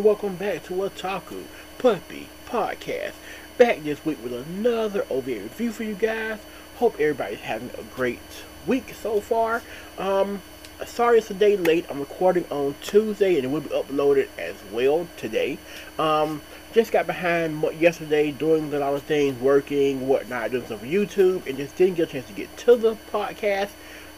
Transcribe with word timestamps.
and 0.00 0.06
welcome 0.06 0.36
back 0.36 0.62
to 0.62 0.72
Otaku 0.72 1.42
Puppy 1.76 2.26
Podcast. 2.46 3.12
Back 3.58 3.84
this 3.84 4.02
week 4.02 4.16
with 4.24 4.32
another 4.32 5.04
OVA 5.10 5.40
review 5.40 5.72
for 5.72 5.84
you 5.84 5.94
guys. 5.94 6.38
Hope 6.76 6.94
everybody's 6.94 7.40
having 7.40 7.68
a 7.78 7.82
great 7.94 8.18
week 8.66 8.94
so 8.94 9.20
far. 9.20 9.60
Um, 9.98 10.40
sorry 10.86 11.18
it's 11.18 11.30
a 11.30 11.34
day 11.34 11.58
late. 11.58 11.84
I'm 11.90 12.00
recording 12.00 12.46
on 12.48 12.76
Tuesday 12.80 13.36
and 13.36 13.44
it 13.44 13.48
will 13.48 13.60
be 13.60 13.68
uploaded 13.68 14.28
as 14.38 14.54
well 14.72 15.06
today. 15.18 15.58
Um, 15.98 16.40
just 16.72 16.92
got 16.92 17.06
behind 17.06 17.62
yesterday 17.78 18.30
doing 18.30 18.72
a 18.72 18.78
lot 18.78 18.94
of 18.94 19.02
things, 19.02 19.38
working, 19.38 20.08
whatnot, 20.08 20.52
doing 20.52 20.64
stuff 20.64 20.80
for 20.80 20.86
YouTube, 20.86 21.46
and 21.46 21.58
just 21.58 21.76
didn't 21.76 21.96
get 21.96 22.08
a 22.08 22.12
chance 22.12 22.26
to 22.28 22.32
get 22.32 22.56
to 22.56 22.74
the 22.74 22.96
podcast. 23.12 23.68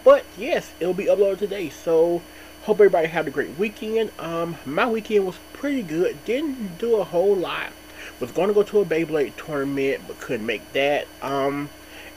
But 0.05 0.24
yes, 0.38 0.71
it'll 0.79 0.95
be 0.95 1.07
uploaded 1.07 1.38
today. 1.38 1.71
So 1.71 2.23
Hope 2.62 2.77
everybody 2.77 3.09
had 3.09 3.27
a 3.27 3.30
great 3.33 3.59
weekend. 3.59 4.12
Um, 4.21 4.57
my 4.65 4.89
weekend 4.89 5.27
was 5.27 5.34
pretty 5.52 5.83
good. 5.83 6.25
Didn't 6.25 6.79
do 6.79 6.95
a 6.95 7.02
whole 7.02 7.35
lot. 7.35 7.73
Was 8.21 8.30
going 8.30 8.47
to 8.47 8.55
go 8.55 8.62
to 8.62 8.80
a 8.80 8.85
Beyblade 8.85 9.33
tournament, 9.37 10.02
but 10.07 10.21
couldn't 10.21 10.47
make 10.47 10.73
that. 10.73 11.09
Um, 11.23 11.71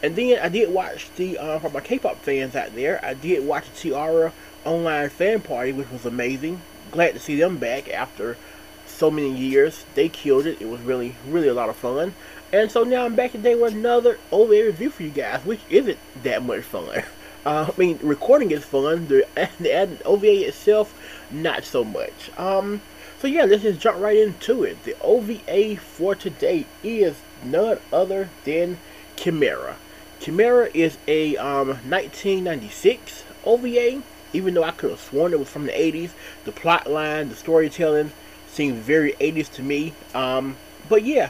and 0.04 0.16
then 0.16 0.38
I 0.40 0.50
did 0.50 0.72
watch 0.72 1.10
the 1.16 1.40
uh, 1.40 1.58
for 1.58 1.72
my 1.72 1.80
K-pop 1.80 2.22
fans 2.22 2.56
out 2.56 2.76
there. 2.76 3.04
I 3.04 3.16
did 3.16 3.44
watch 3.44 3.68
the 3.72 3.76
T-ara 3.76 4.34
online 4.66 5.10
fan 5.10 5.42
party, 5.42 5.72
which 5.72 5.90
was 5.90 6.06
amazing. 6.06 6.62
Glad 6.92 7.14
to 7.14 7.20
see 7.20 7.40
them 7.40 7.58
back 7.58 7.90
after 7.90 8.38
so 8.86 9.10
many 9.10 9.36
years. 9.36 9.84
They 9.96 10.10
killed 10.10 10.46
it. 10.46 10.62
It 10.62 10.70
was 10.70 10.82
really, 10.82 11.16
really 11.28 11.48
a 11.48 11.56
lot 11.56 11.70
of 11.70 11.76
fun. 11.76 12.14
And 12.54 12.70
so 12.70 12.84
now 12.84 13.06
I'm 13.06 13.16
back 13.16 13.32
today 13.32 13.56
with 13.56 13.74
another 13.74 14.20
OVA 14.32 14.66
review 14.66 14.92
for 14.92 15.02
you 15.02 15.10
guys, 15.10 15.44
which 15.44 15.62
isn't 15.72 15.98
that 16.22 16.44
much 16.44 16.62
fun. 16.62 17.02
Uh, 17.46 17.70
I 17.72 17.80
mean, 17.80 18.00
recording 18.02 18.50
is 18.50 18.66
fun. 18.66 19.08
The, 19.08 19.28
the 19.60 20.04
OVA 20.04 20.48
itself, 20.48 21.00
not 21.30 21.64
so 21.64 21.84
much. 21.84 22.32
Um, 22.38 22.82
so 23.20 23.28
yeah, 23.28 23.46
let's 23.46 23.62
just 23.62 23.80
jump 23.80 24.00
right 24.00 24.18
into 24.18 24.64
it. 24.64 24.84
The 24.84 24.96
OVA 25.02 25.76
for 25.78 26.16
today 26.16 26.66
is 26.84 27.16
none 27.44 27.78
other 27.94 28.30
than 28.46 28.80
Kimera. 29.16 29.76
Kimera 30.20 30.72
is 30.74 30.98
a 31.08 31.38
um, 31.38 31.68
1996 31.68 33.24
OVA. 33.46 34.02
Even 34.34 34.54
though 34.56 34.64
I 34.64 34.72
could 34.72 34.90
have 34.90 35.00
sworn 35.00 35.32
it 35.32 35.40
was 35.40 35.48
from 35.48 35.68
the 35.68 35.72
80s, 35.72 36.10
the 36.44 36.52
plot 36.52 36.90
line, 36.90 37.30
the 37.30 37.36
storytelling 37.36 38.12
seems 38.48 38.84
very 38.84 39.14
80s 39.14 39.52
to 39.54 39.64
me. 39.64 39.94
Um, 40.14 40.58
but 40.90 41.04
yeah, 41.04 41.30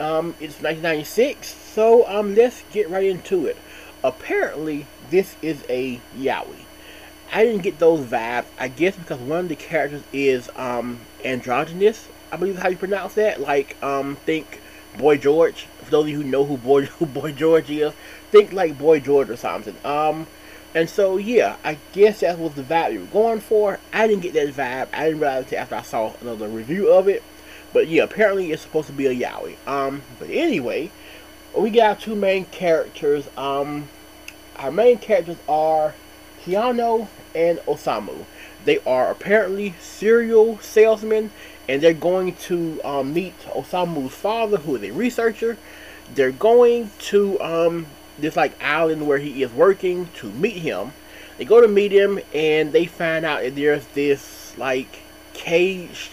um, 0.00 0.34
it's 0.40 0.60
1996, 0.60 1.46
so 1.46 2.06
um, 2.08 2.34
let's 2.34 2.64
get 2.72 2.90
right 2.90 3.06
into 3.06 3.46
it. 3.46 3.56
Apparently, 4.04 4.86
this 5.10 5.36
is 5.42 5.64
a 5.68 6.00
yaoi. 6.16 6.64
I 7.32 7.44
didn't 7.44 7.62
get 7.62 7.78
those 7.78 8.04
vibes. 8.04 8.44
I 8.58 8.68
guess 8.68 8.96
because 8.96 9.18
one 9.20 9.40
of 9.40 9.48
the 9.48 9.56
characters 9.56 10.02
is 10.12 10.50
um, 10.56 11.00
androgynous. 11.24 12.08
I 12.30 12.36
believe 12.36 12.58
how 12.58 12.68
you 12.68 12.76
pronounce 12.76 13.14
that. 13.14 13.40
Like, 13.40 13.82
um, 13.82 14.16
think 14.26 14.60
Boy 14.98 15.16
George. 15.16 15.66
For 15.84 15.90
those 15.90 16.04
of 16.04 16.08
you 16.10 16.22
who 16.22 16.24
know 16.24 16.44
who 16.44 16.56
Boy 16.56 16.84
who 16.98 17.06
Boy 17.06 17.32
George 17.32 17.70
is, 17.70 17.92
think 18.30 18.52
like 18.52 18.78
Boy 18.78 19.00
George 19.00 19.30
or 19.30 19.36
something. 19.36 19.76
Um, 19.84 20.26
and 20.74 20.88
so 20.88 21.16
yeah, 21.16 21.56
I 21.64 21.78
guess 21.92 22.20
that 22.20 22.38
was 22.38 22.54
the 22.54 22.62
vibe 22.62 22.94
you 22.94 23.00
were 23.00 23.06
going 23.06 23.40
for. 23.40 23.78
I 23.92 24.06
didn't 24.06 24.22
get 24.22 24.32
that 24.34 24.48
vibe. 24.54 24.88
I 24.96 25.06
didn't 25.06 25.20
realize 25.20 25.52
it 25.52 25.56
after 25.56 25.74
I 25.74 25.82
saw 25.82 26.12
another 26.20 26.48
review 26.48 26.90
of 26.92 27.08
it. 27.08 27.22
But 27.72 27.88
yeah, 27.88 28.02
apparently 28.02 28.52
it's 28.52 28.62
supposed 28.62 28.88
to 28.88 28.92
be 28.92 29.06
a 29.06 29.14
yaoi. 29.14 29.56
Um, 29.66 30.02
but 30.18 30.28
anyway, 30.30 30.90
we 31.56 31.70
got 31.70 32.00
two 32.00 32.14
main 32.14 32.44
characters. 32.46 33.28
Um, 33.36 33.88
our 34.56 34.70
main 34.70 34.98
characters 34.98 35.36
are 35.48 35.94
Keanu 36.44 37.08
and 37.34 37.58
Osamu. 37.60 38.24
They 38.64 38.78
are 38.86 39.10
apparently 39.10 39.74
serial 39.80 40.58
salesmen, 40.58 41.30
and 41.68 41.82
they're 41.82 41.92
going 41.92 42.34
to 42.36 42.80
um, 42.84 43.12
meet 43.12 43.38
Osamu's 43.42 44.14
father, 44.14 44.56
who 44.58 44.76
is 44.76 44.82
a 44.82 44.90
researcher. 44.92 45.58
They're 46.14 46.32
going 46.32 46.90
to 47.00 47.40
um, 47.40 47.86
this 48.18 48.36
like 48.36 48.62
island 48.62 49.06
where 49.06 49.18
he 49.18 49.42
is 49.42 49.52
working 49.52 50.08
to 50.16 50.30
meet 50.30 50.58
him. 50.58 50.92
They 51.38 51.44
go 51.44 51.60
to 51.60 51.68
meet 51.68 51.92
him, 51.92 52.20
and 52.34 52.72
they 52.72 52.86
find 52.86 53.24
out 53.24 53.42
that 53.42 53.56
there's 53.56 53.86
this 53.88 54.56
like 54.56 55.00
caged 55.34 56.12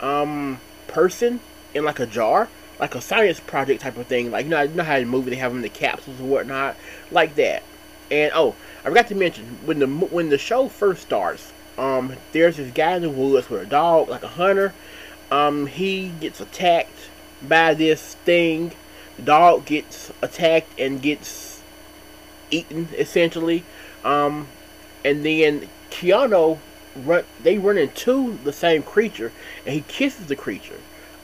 um, 0.00 0.60
person 0.88 1.40
in 1.74 1.84
like 1.84 2.00
a 2.00 2.06
jar 2.06 2.48
like 2.78 2.94
a 2.94 3.00
science 3.00 3.40
project 3.40 3.82
type 3.82 3.96
of 3.96 4.06
thing. 4.06 4.30
Like 4.30 4.44
you 4.44 4.50
know, 4.50 4.62
you 4.62 4.74
know 4.74 4.84
how 4.84 4.96
in 4.96 5.04
the 5.04 5.10
movie 5.10 5.30
they 5.30 5.36
have 5.36 5.50
them 5.50 5.58
in 5.58 5.62
the 5.62 5.68
capsules 5.68 6.18
and 6.20 6.30
whatnot, 6.30 6.76
like 7.10 7.34
that. 7.36 7.62
And 8.10 8.32
oh, 8.34 8.54
I 8.80 8.88
forgot 8.88 9.08
to 9.08 9.14
mention 9.14 9.44
when 9.64 9.78
the 9.78 9.86
when 9.86 10.28
the 10.28 10.38
show 10.38 10.68
first 10.68 11.02
starts, 11.02 11.52
um, 11.76 12.14
there's 12.32 12.56
this 12.56 12.72
guy 12.72 12.96
in 12.96 13.02
the 13.02 13.10
woods 13.10 13.50
with 13.50 13.62
a 13.62 13.66
dog, 13.66 14.08
like 14.08 14.22
a 14.22 14.28
hunter. 14.28 14.72
Um, 15.30 15.66
he 15.66 16.08
gets 16.20 16.40
attacked 16.40 17.10
by 17.42 17.74
this 17.74 18.14
thing. 18.14 18.72
The 19.16 19.22
dog 19.22 19.66
gets 19.66 20.12
attacked 20.22 20.78
and 20.78 21.02
gets 21.02 21.62
eaten 22.50 22.88
essentially. 22.96 23.64
Um, 24.04 24.48
and 25.04 25.24
then 25.24 25.68
Keanu 25.90 26.58
run. 26.96 27.24
They 27.42 27.58
run 27.58 27.76
into 27.76 28.38
the 28.44 28.52
same 28.52 28.82
creature, 28.82 29.32
and 29.66 29.74
he 29.74 29.82
kisses 29.82 30.26
the 30.26 30.36
creature 30.36 30.78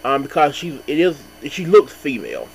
um, 0.04 0.22
because 0.22 0.54
she 0.54 0.80
it 0.86 0.98
is 0.98 1.20
she 1.48 1.66
looks 1.66 1.92
female. 1.92 2.48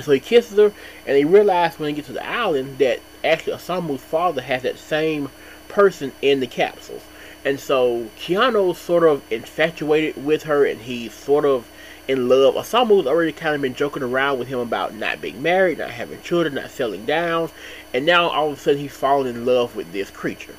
So 0.00 0.12
he 0.12 0.20
kisses 0.20 0.56
her, 0.56 0.72
and 1.06 1.16
they 1.16 1.24
realize 1.24 1.78
when 1.78 1.90
they 1.90 1.92
get 1.92 2.06
to 2.06 2.12
the 2.12 2.26
island 2.26 2.78
that 2.78 3.00
actually 3.22 3.52
Osamu's 3.54 4.00
father 4.00 4.40
has 4.40 4.62
that 4.62 4.78
same 4.78 5.28
person 5.68 6.12
in 6.22 6.40
the 6.40 6.46
capsule. 6.46 7.00
And 7.44 7.60
so 7.60 8.08
Keanu's 8.16 8.78
sort 8.78 9.04
of 9.04 9.22
infatuated 9.30 10.24
with 10.24 10.44
her, 10.44 10.64
and 10.64 10.80
he's 10.80 11.12
sort 11.12 11.44
of 11.44 11.68
in 12.08 12.28
love. 12.28 12.54
Osamu's 12.54 13.06
already 13.06 13.32
kind 13.32 13.54
of 13.54 13.60
been 13.60 13.74
joking 13.74 14.02
around 14.02 14.38
with 14.38 14.48
him 14.48 14.60
about 14.60 14.94
not 14.94 15.20
being 15.20 15.42
married, 15.42 15.78
not 15.78 15.90
having 15.90 16.22
children, 16.22 16.54
not 16.54 16.70
settling 16.70 17.04
down, 17.04 17.50
and 17.92 18.06
now 18.06 18.28
all 18.28 18.50
of 18.50 18.58
a 18.58 18.60
sudden 18.60 18.80
he's 18.80 18.96
fallen 18.96 19.26
in 19.26 19.44
love 19.44 19.76
with 19.76 19.92
this 19.92 20.10
creature. 20.10 20.54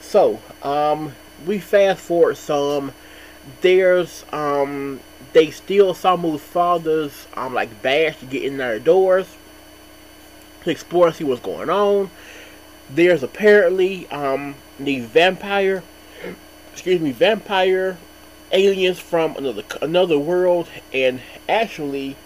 So, 0.00 0.40
um, 0.62 1.14
we 1.46 1.58
fast 1.58 2.00
forward 2.00 2.36
some. 2.36 2.92
There's 3.60 4.24
um 4.32 5.00
they 5.32 5.50
steal 5.50 5.94
Samu's 5.94 6.40
father's 6.40 7.26
um 7.34 7.54
like 7.54 7.82
badge 7.82 8.18
to 8.20 8.26
get 8.26 8.42
in 8.42 8.56
their 8.56 8.78
doors 8.78 9.36
to 10.64 10.70
explore 10.70 11.06
and 11.08 11.16
see 11.16 11.24
what's 11.24 11.40
going 11.40 11.70
on. 11.70 12.10
There's 12.90 13.22
apparently 13.22 14.08
um 14.08 14.54
the 14.78 15.00
vampire 15.00 15.82
excuse 16.72 17.00
me, 17.00 17.12
vampire 17.12 17.98
aliens 18.52 18.98
from 18.98 19.36
another 19.36 19.62
another 19.80 20.18
world 20.18 20.68
and 20.92 21.20
actually 21.48 22.16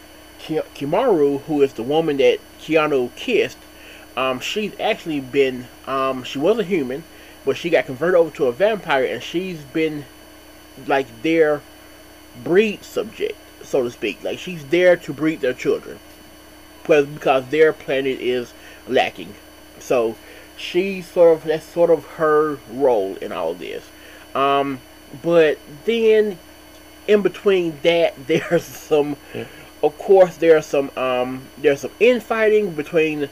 Kimera, 0.41 1.41
who 1.43 1.63
is 1.63 1.73
the 1.73 1.83
woman 1.83 2.19
that 2.19 2.39
Keanu 2.61 3.15
kissed, 3.17 3.57
um, 4.17 4.41
she's 4.41 4.73
actually 4.79 5.21
been 5.21 5.67
um, 5.87 6.23
she 6.23 6.39
was 6.39 6.59
a 6.59 6.65
human, 6.65 7.03
but 7.45 7.57
she 7.57 7.71
got 7.71 7.87
converted 7.87 8.15
over 8.15 8.35
to 8.37 8.47
a 8.47 8.53
vampire 8.53 9.05
and 9.05 9.23
she's 9.23 9.63
been 9.63 10.05
like 10.87 11.07
their 11.23 11.63
breed 12.43 12.83
subject, 12.83 13.37
so 13.63 13.83
to 13.83 13.91
speak. 13.91 14.23
Like 14.23 14.39
she's 14.39 14.65
there 14.67 14.97
to 14.97 15.13
breed 15.13 15.41
their 15.41 15.55
children, 15.55 15.99
because 16.87 17.47
their 17.49 17.73
planet 17.73 18.21
is 18.21 18.53
lacking. 18.89 19.35
So 19.79 20.17
she's 20.57 21.07
sort 21.07 21.37
of 21.37 21.45
that's 21.45 21.65
sort 21.65 21.91
of 21.91 22.05
her 22.05 22.59
role 22.71 23.17
in 23.17 23.33
all 23.33 23.55
this. 23.55 23.89
Um, 24.35 24.81
but 25.23 25.59
then 25.85 26.39
in 27.07 27.23
between 27.23 27.79
that, 27.83 28.15
there's 28.27 28.65
some. 28.65 29.17
Of 29.83 29.99
course, 29.99 30.39
there's 30.39 30.65
some 30.65 30.91
um, 30.97 31.43
there's 31.59 31.81
some 31.81 31.91
infighting 32.01 32.71
between 32.71 33.29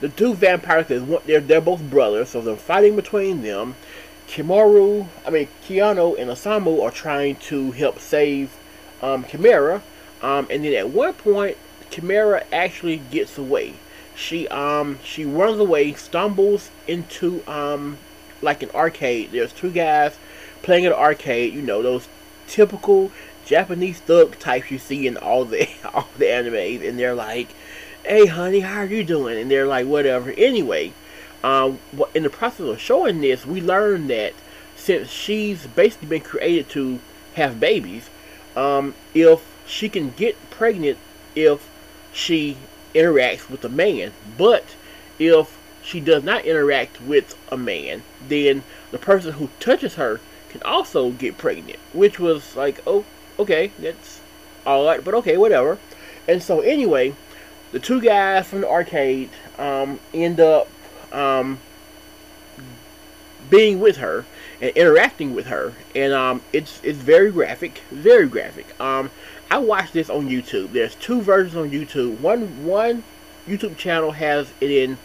the 0.00 0.10
two 0.10 0.34
vampires. 0.34 0.86
They're 0.88 1.40
they're 1.40 1.60
both 1.62 1.80
brothers, 1.88 2.28
so 2.28 2.42
they're 2.42 2.56
fighting 2.56 2.94
between 2.94 3.40
them. 3.42 3.74
Kimaru, 4.28 5.06
I 5.26 5.30
mean 5.30 5.48
Keanu 5.66 6.18
and 6.18 6.30
Osamu 6.30 6.82
are 6.82 6.90
trying 6.90 7.36
to 7.36 7.72
help 7.72 7.98
save 7.98 8.56
um, 9.02 9.24
Kimera, 9.24 9.82
um, 10.22 10.46
and 10.50 10.64
then 10.64 10.72
at 10.74 10.90
one 10.90 11.14
point, 11.14 11.56
Kimera 11.90 12.44
actually 12.52 12.96
gets 12.96 13.38
away. 13.38 13.74
She 14.16 14.48
um 14.48 14.98
she 15.04 15.24
runs 15.24 15.58
away, 15.60 15.92
stumbles 15.94 16.70
into 16.86 17.42
um 17.46 17.98
like 18.40 18.62
an 18.62 18.70
arcade. 18.70 19.32
There's 19.32 19.52
two 19.52 19.70
guys 19.70 20.16
playing 20.62 20.86
at 20.86 20.92
an 20.92 20.98
arcade. 20.98 21.52
You 21.52 21.62
know 21.62 21.82
those 21.82 22.08
typical 22.46 23.10
Japanese 23.44 23.98
thug 23.98 24.38
types 24.38 24.70
you 24.70 24.78
see 24.78 25.06
in 25.06 25.16
all 25.16 25.44
the 25.44 25.68
all 25.94 26.08
the 26.18 26.26
animes, 26.26 26.86
and 26.88 26.98
they're 26.98 27.14
like, 27.14 27.48
"Hey, 28.04 28.26
honey, 28.26 28.60
how 28.60 28.80
are 28.80 28.86
you 28.86 29.04
doing?" 29.04 29.38
And 29.38 29.50
they're 29.50 29.66
like, 29.66 29.86
"Whatever." 29.86 30.32
Anyway, 30.36 30.92
um, 31.44 31.78
in 32.14 32.22
the 32.22 32.30
process 32.30 32.60
of 32.60 32.80
showing 32.80 33.20
this, 33.20 33.44
we 33.44 33.60
learned 33.60 34.08
that 34.08 34.32
since 34.76 35.10
she's 35.10 35.66
basically 35.66 36.08
been 36.08 36.22
created 36.22 36.70
to 36.70 37.00
have 37.34 37.60
babies, 37.60 38.08
um, 38.56 38.94
if 39.12 39.44
she 39.66 39.90
can 39.90 40.10
get 40.10 40.36
pregnant 40.48 40.96
if 41.34 41.68
she 42.14 42.56
interacts 42.94 43.50
with 43.50 43.62
a 43.62 43.68
man, 43.68 44.12
but 44.38 44.64
if 45.18 45.58
she 45.82 46.00
does 46.00 46.24
not 46.24 46.46
interact 46.46 47.02
with 47.02 47.36
a 47.52 47.58
man, 47.58 48.02
then 48.26 48.62
the 48.90 48.98
person 48.98 49.32
who 49.32 49.50
touches 49.60 49.96
her 49.96 50.20
can 50.48 50.62
also 50.62 51.10
get 51.10 51.36
pregnant, 51.36 51.78
which 51.92 52.18
was 52.18 52.56
like, 52.56 52.80
oh, 52.86 53.04
okay, 53.38 53.70
that's 53.78 54.22
odd, 54.64 55.04
but 55.04 55.12
okay, 55.12 55.36
whatever. 55.36 55.78
And 56.26 56.42
so 56.42 56.60
anyway, 56.60 57.14
the 57.72 57.80
two 57.80 58.00
guys 58.00 58.46
from 58.46 58.62
the 58.62 58.70
arcade 58.70 59.28
um, 59.58 60.00
end 60.14 60.40
up 60.40 60.68
um, 61.14 61.58
being 63.50 63.80
with 63.80 63.98
her 63.98 64.24
and 64.60 64.70
interacting 64.76 65.34
with 65.34 65.46
her, 65.46 65.72
and 65.94 66.12
um, 66.12 66.42
it's 66.52 66.80
it's 66.82 66.98
very 66.98 67.30
graphic, 67.30 67.82
very 67.90 68.26
graphic. 68.26 68.66
Um, 68.80 69.10
I 69.50 69.58
watched 69.58 69.92
this 69.92 70.10
on 70.10 70.28
YouTube. 70.28 70.72
There's 70.72 70.94
two 70.96 71.20
versions 71.20 71.56
on 71.56 71.70
YouTube. 71.70 72.20
One 72.20 72.64
one 72.64 73.04
YouTube 73.48 73.76
channel 73.76 74.10
has 74.12 74.52
it 74.60 74.70
in 74.70 74.98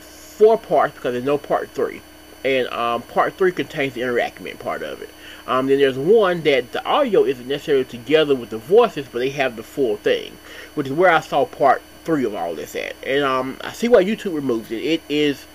four 0.00 0.58
parts 0.58 0.94
because 0.94 1.12
there's 1.12 1.24
no 1.24 1.38
part 1.38 1.70
three, 1.70 2.02
and 2.44 2.68
um, 2.68 3.02
part 3.02 3.36
three 3.36 3.52
contains 3.52 3.94
the 3.94 4.02
enactment 4.02 4.58
part 4.58 4.82
of 4.82 5.02
it. 5.02 5.10
Um, 5.46 5.66
then 5.66 5.78
there's 5.78 5.98
one 5.98 6.40
that 6.42 6.72
the 6.72 6.84
audio 6.86 7.24
isn't 7.24 7.46
necessarily 7.46 7.84
together 7.84 8.34
with 8.34 8.50
the 8.50 8.58
voices, 8.58 9.06
but 9.10 9.18
they 9.18 9.30
have 9.30 9.56
the 9.56 9.62
full 9.62 9.98
thing, 9.98 10.38
which 10.74 10.86
is 10.86 10.92
where 10.94 11.10
I 11.10 11.20
saw 11.20 11.44
part 11.44 11.82
three 12.04 12.24
of 12.24 12.34
all 12.34 12.54
this 12.54 12.74
at. 12.76 12.94
And 13.04 13.24
um, 13.24 13.58
I 13.62 13.72
see 13.72 13.88
why 13.88 14.04
YouTube 14.04 14.34
removes 14.34 14.70
it. 14.70 14.82
It 14.82 15.02
is. 15.08 15.46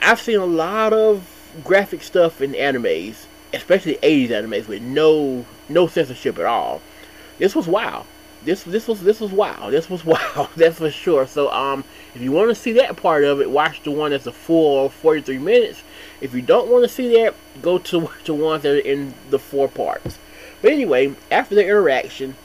I've 0.00 0.20
seen 0.20 0.38
a 0.38 0.46
lot 0.46 0.92
of 0.92 1.26
graphic 1.64 2.02
stuff 2.02 2.40
in 2.40 2.52
animes, 2.52 3.26
especially 3.52 3.96
80s 3.96 4.28
animes, 4.28 4.68
with 4.68 4.82
no 4.82 5.44
no 5.68 5.86
censorship 5.86 6.38
at 6.38 6.44
all. 6.44 6.80
This 7.38 7.54
was 7.54 7.66
wow. 7.66 8.06
This 8.44 8.62
this 8.62 8.86
was 8.86 9.02
this 9.02 9.20
was 9.20 9.32
wow. 9.32 9.70
This 9.70 9.90
was 9.90 10.04
wow. 10.04 10.48
That's 10.56 10.78
for 10.78 10.90
sure. 10.90 11.26
So 11.26 11.50
um, 11.50 11.84
if 12.14 12.22
you 12.22 12.32
want 12.32 12.50
to 12.50 12.54
see 12.54 12.72
that 12.72 12.96
part 12.96 13.24
of 13.24 13.40
it, 13.40 13.50
watch 13.50 13.82
the 13.82 13.90
one 13.90 14.10
that's 14.10 14.26
a 14.26 14.32
full 14.32 14.88
43 14.88 15.38
minutes. 15.38 15.82
If 16.20 16.34
you 16.34 16.42
don't 16.42 16.68
want 16.68 16.84
to 16.84 16.88
see 16.88 17.14
that, 17.16 17.34
go 17.62 17.78
to 17.78 18.10
the 18.24 18.34
ones 18.34 18.62
that 18.62 18.74
are 18.74 18.78
in 18.78 19.14
the 19.30 19.38
four 19.38 19.68
parts. 19.68 20.18
But 20.62 20.72
anyway, 20.72 21.14
after 21.30 21.54
the 21.54 21.64
interaction, 21.64 22.36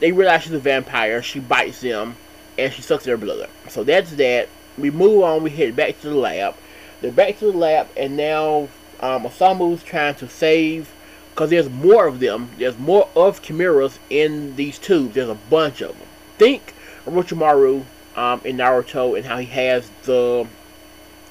they 0.00 0.12
realize 0.12 0.42
she's 0.42 0.52
a 0.52 0.58
vampire. 0.58 1.22
She 1.22 1.40
bites 1.40 1.80
them, 1.80 2.16
and 2.58 2.72
she 2.72 2.82
sucks 2.82 3.04
their 3.04 3.16
blood. 3.16 3.48
So 3.68 3.84
that's 3.84 4.12
that. 4.12 4.48
We 4.78 4.90
move 4.90 5.22
on. 5.22 5.42
We 5.42 5.50
head 5.50 5.76
back 5.76 6.00
to 6.00 6.08
the 6.08 6.14
lab. 6.14 6.54
They're 7.00 7.12
back 7.12 7.38
to 7.38 7.50
the 7.50 7.56
lab, 7.56 7.88
and 7.96 8.16
now 8.16 8.68
um, 9.00 9.24
Osamu's 9.24 9.82
trying 9.82 10.14
to 10.16 10.28
save, 10.28 10.92
because 11.30 11.50
there's 11.50 11.70
more 11.70 12.06
of 12.06 12.20
them. 12.20 12.50
There's 12.58 12.78
more 12.78 13.08
of 13.16 13.40
chimeras 13.40 13.98
in 14.10 14.56
these 14.56 14.78
tubes. 14.78 15.14
There's 15.14 15.28
a 15.28 15.34
bunch 15.34 15.80
of 15.80 15.98
them. 15.98 16.08
Think 16.36 16.74
Orochimaru 17.06 17.84
um, 18.16 18.40
in 18.44 18.56
Naruto 18.58 19.16
and 19.16 19.24
how 19.24 19.38
he 19.38 19.46
has 19.46 19.90
the 20.02 20.46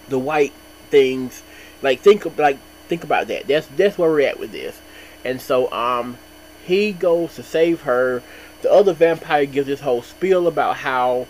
the 0.07 0.19
white 0.19 0.53
things. 0.89 1.43
Like 1.81 2.01
think 2.01 2.25
like 2.37 2.57
think 2.87 3.03
about 3.03 3.27
that. 3.27 3.47
That's 3.47 3.67
that's 3.67 3.97
where 3.97 4.09
we're 4.09 4.27
at 4.27 4.39
with 4.39 4.51
this. 4.51 4.79
And 5.23 5.39
so 5.39 5.71
um, 5.71 6.17
he 6.65 6.91
goes 6.91 7.35
to 7.35 7.43
save 7.43 7.81
her. 7.81 8.23
The 8.61 8.71
other 8.71 8.93
vampire 8.93 9.45
gives 9.45 9.67
this 9.67 9.79
whole 9.79 10.01
spiel 10.01 10.47
about 10.47 10.77
how 10.77 11.27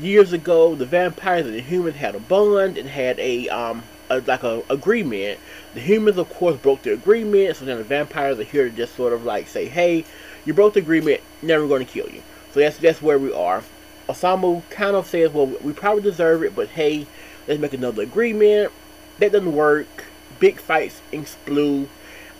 years 0.00 0.32
ago, 0.32 0.74
the 0.74 0.86
vampires 0.86 1.46
and 1.46 1.54
the 1.54 1.60
humans 1.60 1.96
had 1.96 2.14
a 2.14 2.20
bond 2.20 2.78
and 2.78 2.88
had 2.88 3.18
a 3.18 3.48
um 3.48 3.82
a, 4.10 4.20
like 4.20 4.42
a 4.42 4.62
agreement. 4.70 5.38
The 5.74 5.80
humans, 5.80 6.18
of 6.18 6.28
course, 6.30 6.56
broke 6.56 6.82
the 6.82 6.92
agreement, 6.92 7.56
so 7.56 7.64
now 7.64 7.76
the 7.76 7.84
vampires 7.84 8.38
are 8.38 8.44
here 8.44 8.68
to 8.68 8.74
just 8.74 8.94
sort 8.94 9.12
of 9.12 9.24
like 9.24 9.48
say, 9.48 9.66
"Hey, 9.66 10.04
you 10.44 10.54
broke 10.54 10.74
the 10.74 10.80
agreement. 10.80 11.20
Never 11.42 11.66
going 11.66 11.84
to 11.84 11.92
kill 11.92 12.08
you." 12.08 12.22
So 12.52 12.60
that's 12.60 12.78
that's 12.78 13.02
where 13.02 13.18
we 13.18 13.32
are. 13.32 13.62
Osamu 14.08 14.62
kind 14.70 14.96
of 14.96 15.06
says, 15.06 15.32
"Well, 15.32 15.46
we 15.46 15.72
probably 15.72 16.02
deserve 16.02 16.42
it, 16.42 16.54
but 16.54 16.68
hey, 16.68 17.06
let's 17.46 17.60
make 17.60 17.74
another 17.74 18.02
agreement." 18.02 18.72
That 19.18 19.32
doesn't 19.32 19.52
work. 19.52 20.04
Big 20.38 20.60
fights 20.60 21.02
explode. 21.10 21.88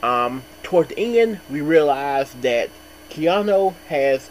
Um, 0.00 0.44
toward 0.62 0.90
the 0.90 1.19
end, 1.19 1.40
we 1.50 1.61
realize 1.61 2.32
that 2.43 2.70
Keanu 3.10 3.75
has 3.88 4.31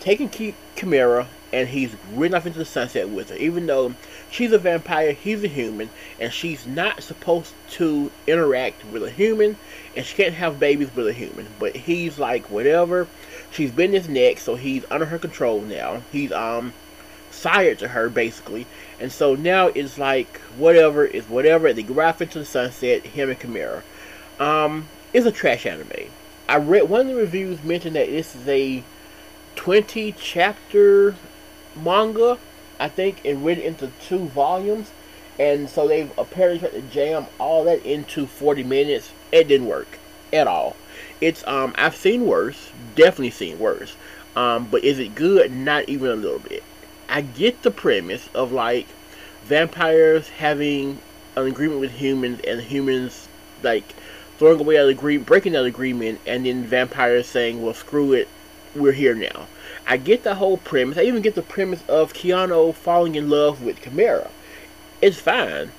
taken 0.00 0.28
Kimera 0.28 1.26
and 1.54 1.68
he's 1.68 1.94
ridden 2.12 2.34
off 2.34 2.46
into 2.46 2.58
the 2.58 2.64
sunset 2.64 3.08
with 3.08 3.30
her. 3.30 3.36
Even 3.36 3.66
though 3.66 3.94
she's 4.28 4.50
a 4.50 4.58
vampire, 4.58 5.12
he's 5.12 5.44
a 5.44 5.48
human, 5.48 5.88
and 6.18 6.32
she's 6.32 6.66
not 6.66 7.00
supposed 7.00 7.54
to 7.70 8.10
interact 8.26 8.84
with 8.86 9.04
a 9.04 9.10
human, 9.10 9.56
and 9.96 10.04
she 10.04 10.16
can't 10.16 10.34
have 10.34 10.58
babies 10.58 10.92
with 10.96 11.06
a 11.06 11.12
human. 11.12 11.46
But 11.60 11.76
he's 11.76 12.18
like, 12.18 12.50
whatever. 12.50 13.06
She's 13.52 13.70
been 13.70 13.92
his 13.92 14.08
neck, 14.08 14.38
so 14.38 14.56
he's 14.56 14.84
under 14.90 15.06
her 15.06 15.18
control 15.18 15.60
now. 15.60 16.02
He's 16.10 16.32
um 16.32 16.72
sired 17.30 17.78
to 17.80 17.88
her 17.88 18.08
basically, 18.08 18.66
and 18.98 19.12
so 19.12 19.36
now 19.36 19.68
it's 19.68 19.96
like 19.96 20.38
whatever 20.56 21.04
is 21.04 21.28
whatever. 21.28 21.72
They 21.72 21.84
go 21.84 22.00
off 22.00 22.20
into 22.20 22.40
the 22.40 22.44
sunset, 22.44 23.06
him 23.06 23.30
and 23.30 23.38
Kimera. 23.38 23.82
Um, 24.40 24.88
it's 25.12 25.26
a 25.26 25.32
trash 25.32 25.66
anime. 25.66 26.10
I 26.48 26.56
read 26.56 26.88
one 26.88 27.02
of 27.02 27.06
the 27.08 27.14
reviews 27.14 27.62
mentioned 27.64 27.96
that 27.96 28.08
this 28.08 28.34
is 28.34 28.46
a 28.48 28.82
20 29.56 30.12
chapter 30.12 31.14
manga, 31.74 32.38
I 32.78 32.88
think, 32.88 33.24
and 33.24 33.44
written 33.44 33.64
into 33.64 33.90
two 34.06 34.26
volumes. 34.28 34.90
And 35.38 35.68
so 35.68 35.88
they've 35.88 36.12
apparently 36.18 36.60
tried 36.60 36.80
to 36.80 36.82
jam 36.82 37.26
all 37.38 37.64
that 37.64 37.84
into 37.84 38.26
40 38.26 38.62
minutes. 38.62 39.12
It 39.32 39.48
didn't 39.48 39.66
work 39.66 39.98
at 40.32 40.46
all. 40.46 40.76
It's 41.20 41.46
um 41.46 41.74
I've 41.76 41.96
seen 41.96 42.26
worse, 42.26 42.70
definitely 42.94 43.30
seen 43.30 43.58
worse. 43.58 43.96
Um, 44.36 44.68
but 44.70 44.84
is 44.84 44.98
it 44.98 45.14
good? 45.14 45.52
Not 45.52 45.88
even 45.88 46.10
a 46.10 46.14
little 46.14 46.40
bit. 46.40 46.62
I 47.08 47.20
get 47.20 47.62
the 47.62 47.70
premise 47.70 48.28
of 48.34 48.52
like 48.52 48.86
vampires 49.44 50.28
having 50.28 50.98
an 51.36 51.46
agreement 51.46 51.80
with 51.80 51.92
humans 51.92 52.40
and 52.46 52.60
humans 52.60 53.28
like 53.62 53.94
throwing 54.38 54.60
away 54.60 54.76
that 54.76 54.88
agreement, 54.88 55.26
breaking 55.26 55.52
that 55.52 55.64
agreement, 55.64 56.20
and 56.26 56.46
then 56.46 56.64
vampires 56.64 57.26
saying, 57.26 57.62
"Well, 57.62 57.74
screw 57.74 58.12
it, 58.12 58.28
we're 58.74 58.92
here 58.92 59.14
now." 59.14 59.46
I 59.86 59.96
get 59.98 60.22
the 60.22 60.34
whole 60.36 60.56
premise. 60.56 60.96
I 60.96 61.02
even 61.02 61.22
get 61.22 61.34
the 61.34 61.42
premise 61.42 61.82
of 61.88 62.14
Keanu 62.14 62.74
falling 62.74 63.14
in 63.14 63.28
love 63.28 63.62
with 63.62 63.82
Kimera. 63.82 64.28
It's 65.02 65.18
fine, 65.18 65.72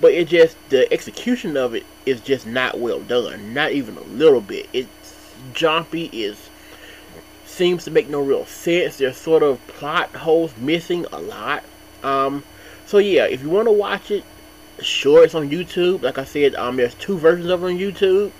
but 0.00 0.12
it 0.12 0.28
just 0.28 0.56
the 0.68 0.92
execution 0.92 1.56
of 1.56 1.74
it 1.74 1.84
is 2.04 2.20
just 2.20 2.46
not 2.46 2.78
well 2.80 3.00
done. 3.00 3.54
Not 3.54 3.72
even 3.72 3.96
a 3.96 4.02
little 4.02 4.40
bit. 4.40 4.68
It's 4.72 5.24
jumpy. 5.54 6.10
Is 6.12 6.50
seems 7.46 7.84
to 7.84 7.90
make 7.90 8.08
no 8.08 8.20
real 8.20 8.46
sense. 8.46 8.96
There's 8.96 9.16
sort 9.16 9.42
of 9.42 9.64
plot 9.68 10.10
holes 10.10 10.52
missing 10.56 11.06
a 11.12 11.20
lot. 11.20 11.62
Um, 12.02 12.42
so 12.86 12.98
yeah, 12.98 13.26
if 13.26 13.42
you 13.42 13.50
want 13.50 13.68
to 13.68 13.72
watch 13.72 14.10
it, 14.10 14.24
sure, 14.84 15.24
it's 15.24 15.34
on 15.34 15.50
YouTube. 15.50 16.02
Like 16.02 16.18
I 16.18 16.24
said, 16.24 16.54
um, 16.54 16.76
there's 16.76 16.94
two 16.94 17.18
versions 17.18 17.48
of 17.48 17.62
it 17.62 17.66
on 17.66 17.78
YouTube. 17.78 18.32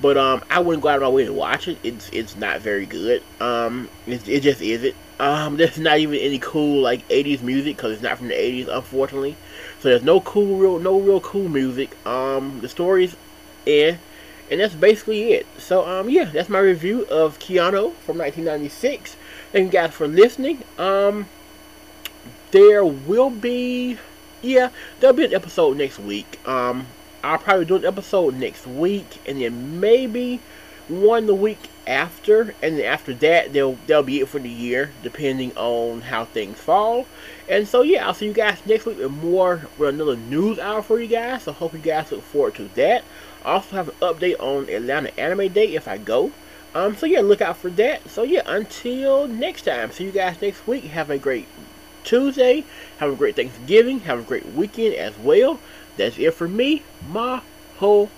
But 0.00 0.16
um, 0.16 0.42
I 0.48 0.60
wouldn't 0.60 0.82
go 0.82 0.88
out 0.88 0.96
of 0.96 1.02
my 1.02 1.08
way 1.10 1.24
to 1.26 1.32
watch 1.32 1.68
it. 1.68 1.78
It's 1.82 2.08
it's 2.10 2.34
not 2.36 2.60
very 2.60 2.86
good. 2.86 3.22
Um, 3.38 3.88
it, 4.06 4.26
it 4.28 4.40
just 4.40 4.62
isn't. 4.62 4.94
Um, 5.18 5.56
there's 5.58 5.78
not 5.78 5.98
even 5.98 6.18
any 6.18 6.38
cool 6.38 6.80
like 6.80 7.06
80s 7.08 7.42
music 7.42 7.76
because 7.76 7.92
it's 7.92 8.02
not 8.02 8.16
from 8.16 8.28
the 8.28 8.34
80s, 8.34 8.68
unfortunately. 8.68 9.36
So 9.80 9.90
there's 9.90 10.02
no 10.02 10.20
cool, 10.22 10.56
real, 10.56 10.78
no 10.78 10.98
real 10.98 11.20
cool 11.20 11.48
music. 11.48 11.94
Um, 12.06 12.60
the 12.60 12.68
story's 12.68 13.14
eh, 13.66 13.96
and 14.50 14.60
that's 14.60 14.74
basically 14.74 15.32
it. 15.32 15.46
So 15.58 15.86
um, 15.86 16.08
yeah, 16.08 16.24
that's 16.24 16.48
my 16.48 16.58
review 16.58 17.06
of 17.06 17.38
Keanu 17.38 17.94
from 17.94 18.18
1996. 18.18 19.16
Thank 19.52 19.66
you 19.66 19.70
guys 19.70 19.92
for 19.92 20.08
listening. 20.08 20.62
Um, 20.78 21.28
there 22.50 22.84
will 22.84 23.30
be, 23.30 23.98
yeah, 24.42 24.70
there'll 24.98 25.16
be 25.16 25.24
an 25.24 25.34
episode 25.34 25.76
next 25.76 25.98
week. 25.98 26.38
Um, 26.46 26.86
I'll 27.22 27.38
probably 27.38 27.66
do 27.66 27.76
an 27.76 27.84
episode 27.84 28.34
next 28.36 28.66
week, 28.66 29.06
and 29.26 29.40
then 29.40 29.80
maybe 29.80 30.40
one 30.88 31.26
the 31.26 31.34
week 31.34 31.58
after, 31.86 32.54
and 32.62 32.78
then 32.78 32.84
after 32.84 33.14
that, 33.14 33.52
they'll 33.52 33.76
they'll 33.86 34.02
be 34.02 34.20
it 34.20 34.28
for 34.28 34.38
the 34.38 34.48
year, 34.48 34.90
depending 35.02 35.56
on 35.56 36.00
how 36.02 36.24
things 36.24 36.58
fall. 36.58 37.06
And 37.48 37.66
so 37.66 37.82
yeah, 37.82 38.06
I'll 38.06 38.14
see 38.14 38.26
you 38.26 38.32
guys 38.32 38.58
next 38.66 38.86
week 38.86 38.98
with 38.98 39.10
more 39.10 39.66
with 39.78 39.90
another 39.90 40.16
news 40.16 40.58
hour 40.58 40.82
for 40.82 41.00
you 41.00 41.08
guys. 41.08 41.44
So 41.44 41.52
hope 41.52 41.72
you 41.72 41.78
guys 41.78 42.10
look 42.12 42.22
forward 42.22 42.54
to 42.56 42.68
that. 42.74 43.04
I 43.44 43.52
also 43.52 43.76
have 43.76 43.88
an 43.88 43.94
update 44.00 44.40
on 44.40 44.68
Atlanta 44.68 45.18
Anime 45.18 45.52
Day 45.52 45.74
if 45.74 45.88
I 45.88 45.98
go. 45.98 46.32
Um, 46.74 46.96
so 46.96 47.06
yeah, 47.06 47.20
look 47.20 47.40
out 47.40 47.56
for 47.56 47.70
that. 47.70 48.08
So 48.08 48.22
yeah, 48.22 48.42
until 48.46 49.26
next 49.26 49.62
time, 49.62 49.90
see 49.90 50.04
you 50.04 50.12
guys 50.12 50.40
next 50.40 50.66
week. 50.66 50.84
Have 50.84 51.10
a 51.10 51.18
great 51.18 51.46
Tuesday. 52.04 52.64
Have 52.98 53.12
a 53.12 53.16
great 53.16 53.36
Thanksgiving. 53.36 54.00
Have 54.00 54.20
a 54.20 54.22
great 54.22 54.46
weekend 54.46 54.94
as 54.94 55.16
well. 55.18 55.58
That's 55.96 56.18
it 56.18 56.34
for 56.34 56.48
me. 56.48 56.82
Maho 57.10 58.08